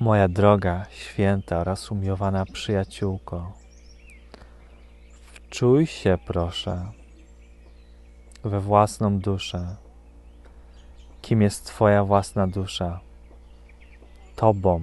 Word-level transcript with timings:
Moja 0.00 0.28
droga, 0.28 0.86
święta 0.90 1.58
oraz 1.58 1.90
umiłowana 1.90 2.44
przyjaciółko, 2.44 3.52
wczuj 5.32 5.86
się, 5.86 6.18
proszę, 6.26 6.92
we 8.44 8.60
własną 8.60 9.18
duszę. 9.18 9.76
Kim 11.22 11.42
jest 11.42 11.66
Twoja 11.66 12.04
własna 12.04 12.46
dusza? 12.46 13.00
Tobą. 14.36 14.80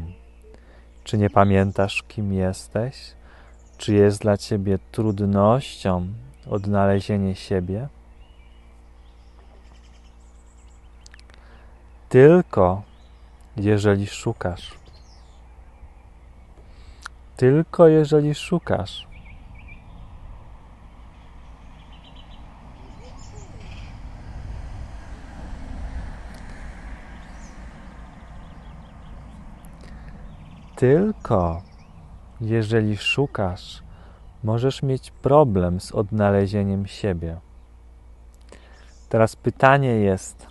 Czy 1.03 1.17
nie 1.17 1.29
pamiętasz, 1.29 2.03
kim 2.03 2.33
jesteś? 2.33 3.13
Czy 3.77 3.93
jest 3.93 4.21
dla 4.21 4.37
Ciebie 4.37 4.79
trudnością 4.91 6.07
odnalezienie 6.49 7.35
siebie? 7.35 7.87
Tylko 12.09 12.81
jeżeli 13.55 14.07
szukasz. 14.07 14.86
Tylko 17.37 17.87
jeżeli 17.87 18.35
szukasz. 18.35 19.07
Tylko 30.75 31.61
jeżeli 32.41 32.97
szukasz, 32.97 33.83
możesz 34.43 34.83
mieć 34.83 35.11
problem 35.11 35.79
z 35.79 35.91
odnalezieniem 35.91 36.87
siebie. 36.87 37.39
Teraz 39.09 39.35
pytanie 39.35 39.89
jest, 39.89 40.47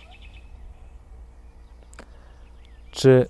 czy 2.91 3.29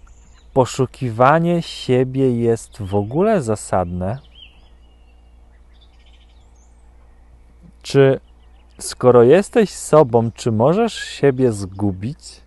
poszukiwanie 0.58 1.62
siebie 1.62 2.42
jest 2.42 2.82
w 2.82 2.96
ogóle 2.96 3.42
zasadne? 3.42 4.20
Czy 7.82 8.20
skoro 8.80 9.24
jesteś 9.24 9.70
sobą, 9.70 10.32
czy 10.32 10.52
możesz 10.52 10.94
siebie 10.94 11.52
zgubić? 11.52 12.42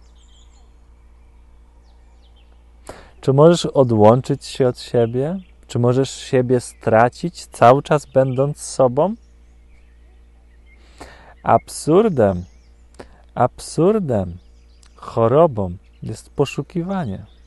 Czy 3.20 3.32
możesz 3.32 3.66
odłączyć 3.66 4.44
się 4.44 4.68
od 4.68 4.78
siebie? 4.80 5.38
Czy 5.66 5.78
możesz 5.78 6.10
siebie 6.10 6.60
stracić 6.60 7.46
cały 7.46 7.82
czas 7.82 8.06
będąc 8.06 8.60
sobą? 8.60 9.14
Absurdem, 11.42 12.44
absurdem, 13.34 14.38
chorobą 14.94 15.76
jest 16.02 16.30
poszukiwanie. 16.30 17.39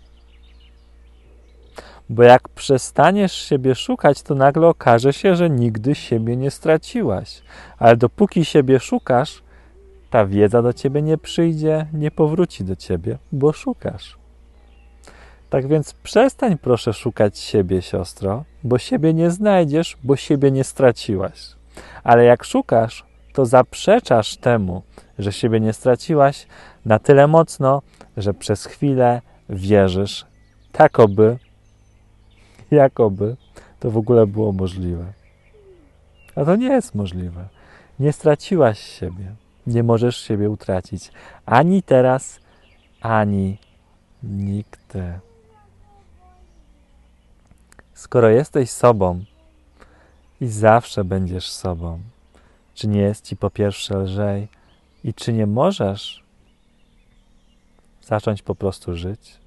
Bo 2.09 2.23
jak 2.23 2.49
przestaniesz 2.49 3.33
siebie 3.33 3.75
szukać, 3.75 4.21
to 4.21 4.35
nagle 4.35 4.67
okaże 4.67 5.13
się, 5.13 5.35
że 5.35 5.49
nigdy 5.49 5.95
siebie 5.95 6.37
nie 6.37 6.51
straciłaś. 6.51 7.41
Ale 7.77 7.97
dopóki 7.97 8.45
siebie 8.45 8.79
szukasz, 8.79 9.43
ta 10.09 10.25
wiedza 10.25 10.61
do 10.61 10.73
ciebie 10.73 11.01
nie 11.01 11.17
przyjdzie, 11.17 11.87
nie 11.93 12.11
powróci 12.11 12.63
do 12.63 12.75
ciebie, 12.75 13.17
bo 13.31 13.53
szukasz. 13.53 14.17
Tak 15.49 15.67
więc 15.67 15.93
przestań 15.93 16.57
proszę 16.57 16.93
szukać 16.93 17.39
siebie, 17.39 17.81
siostro, 17.81 18.43
bo 18.63 18.77
siebie 18.77 19.13
nie 19.13 19.31
znajdziesz, 19.31 19.97
bo 20.03 20.15
siebie 20.15 20.51
nie 20.51 20.63
straciłaś. 20.63 21.55
Ale 22.03 22.25
jak 22.25 22.43
szukasz, 22.43 23.05
to 23.33 23.45
zaprzeczasz 23.45 24.37
temu, 24.37 24.81
że 25.19 25.31
siebie 25.31 25.59
nie 25.59 25.73
straciłaś 25.73 26.47
na 26.85 26.99
tyle 26.99 27.27
mocno, 27.27 27.81
że 28.17 28.33
przez 28.33 28.65
chwilę 28.65 29.21
wierzysz, 29.49 30.25
takoby, 30.71 31.37
jakoby 32.75 33.35
to 33.79 33.91
w 33.91 33.97
ogóle 33.97 34.27
było 34.27 34.51
możliwe. 34.51 35.13
A 36.35 36.45
to 36.45 36.55
nie 36.55 36.67
jest 36.67 36.95
możliwe. 36.95 37.47
Nie 37.99 38.13
straciłaś 38.13 38.79
siebie. 38.79 39.35
Nie 39.67 39.83
możesz 39.83 40.17
siebie 40.17 40.49
utracić. 40.49 41.11
Ani 41.45 41.83
teraz, 41.83 42.39
ani 43.01 43.57
nigdy. 44.23 45.19
Skoro 47.93 48.29
jesteś 48.29 48.69
sobą 48.69 49.23
i 50.41 50.47
zawsze 50.47 51.03
będziesz 51.03 51.51
sobą, 51.51 51.99
czy 52.73 52.87
nie 52.87 53.01
jest 53.01 53.25
ci 53.25 53.37
po 53.37 53.49
pierwsze 53.49 53.97
lżej 53.97 54.47
i 55.03 55.13
czy 55.13 55.33
nie 55.33 55.47
możesz 55.47 56.23
zacząć 58.01 58.41
po 58.41 58.55
prostu 58.55 58.95
żyć 58.95 59.43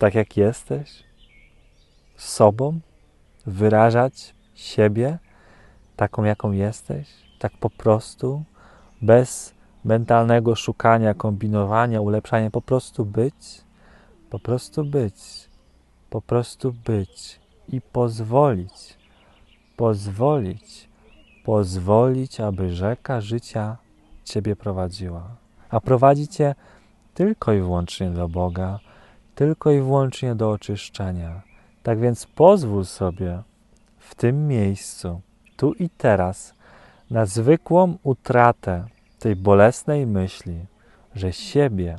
tak 0.00 0.14
jak 0.14 0.36
jesteś, 0.36 1.02
sobą, 2.22 2.80
wyrażać 3.46 4.34
siebie 4.54 5.18
taką, 5.96 6.24
jaką 6.24 6.52
jesteś, 6.52 7.08
tak 7.38 7.52
po 7.60 7.70
prostu, 7.70 8.42
bez 9.02 9.54
mentalnego 9.84 10.54
szukania, 10.54 11.14
kombinowania, 11.14 12.00
ulepszania, 12.00 12.50
po 12.50 12.62
prostu 12.62 13.04
być, 13.04 13.64
po 14.30 14.38
prostu 14.38 14.84
być 14.84 15.50
po 16.10 16.20
prostu 16.20 16.72
być 16.72 17.40
i 17.68 17.80
pozwolić, 17.80 18.98
pozwolić, 19.76 20.88
pozwolić, 21.44 22.40
aby 22.40 22.74
rzeka 22.74 23.20
życia 23.20 23.76
Ciebie 24.24 24.56
prowadziła. 24.56 25.36
A 25.70 25.80
prowadzi 25.80 26.28
Cię 26.28 26.54
tylko 27.14 27.52
i 27.52 27.60
wyłącznie 27.60 28.10
do 28.10 28.28
Boga, 28.28 28.78
tylko 29.34 29.70
i 29.70 29.80
wyłącznie 29.80 30.34
do 30.34 30.50
oczyszczenia. 30.50 31.42
Tak 31.82 31.98
więc 31.98 32.26
pozwól 32.26 32.84
sobie 32.84 33.42
w 33.98 34.14
tym 34.14 34.48
miejscu, 34.48 35.20
tu 35.56 35.72
i 35.72 35.90
teraz, 35.90 36.54
na 37.10 37.26
zwykłą 37.26 37.98
utratę 38.02 38.86
tej 39.18 39.36
bolesnej 39.36 40.06
myśli, 40.06 40.66
że 41.14 41.32
siebie 41.32 41.98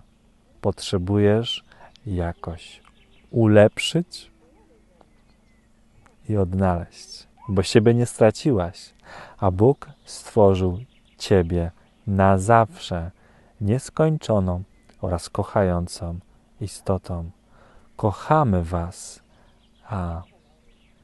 potrzebujesz 0.62 1.64
jakoś 2.06 2.82
ulepszyć 3.32 4.32
i 6.30 6.38
odnaleźć, 6.38 7.28
bo 7.50 7.64
siebie 7.64 7.94
nie 7.94 8.06
straciłaś, 8.06 8.94
a 9.38 9.52
Bóg 9.52 9.90
stworzył 10.06 10.80
Ciebie 11.18 11.72
na 12.08 12.38
zawsze 12.38 13.12
nieskończoną 13.62 14.64
oraz 15.02 15.30
kochającą 15.30 16.20
istotą. 16.62 17.32
Kochamy 17.96 18.64
Was. 18.64 19.22
Ah, 19.92 20.24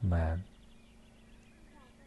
man. 0.02 0.47